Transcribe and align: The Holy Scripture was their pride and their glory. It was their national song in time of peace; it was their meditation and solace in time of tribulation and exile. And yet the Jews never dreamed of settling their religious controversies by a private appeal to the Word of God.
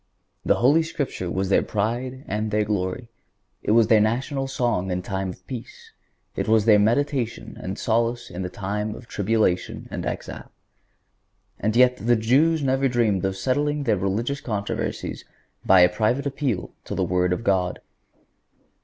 The 0.43 0.55
Holy 0.55 0.81
Scripture 0.81 1.29
was 1.29 1.49
their 1.49 1.61
pride 1.61 2.23
and 2.27 2.49
their 2.49 2.65
glory. 2.65 3.07
It 3.61 3.69
was 3.73 3.85
their 3.85 4.01
national 4.01 4.47
song 4.47 4.89
in 4.89 5.03
time 5.03 5.29
of 5.29 5.45
peace; 5.45 5.91
it 6.35 6.47
was 6.47 6.65
their 6.65 6.79
meditation 6.79 7.55
and 7.61 7.77
solace 7.77 8.31
in 8.31 8.43
time 8.49 8.95
of 8.95 9.07
tribulation 9.07 9.87
and 9.91 10.03
exile. 10.03 10.51
And 11.59 11.75
yet 11.75 11.97
the 11.97 12.15
Jews 12.15 12.63
never 12.63 12.87
dreamed 12.87 13.23
of 13.25 13.37
settling 13.37 13.83
their 13.83 13.95
religious 13.95 14.41
controversies 14.41 15.23
by 15.63 15.81
a 15.81 15.87
private 15.87 16.25
appeal 16.25 16.71
to 16.85 16.95
the 16.95 17.03
Word 17.05 17.31
of 17.31 17.43
God. 17.43 17.79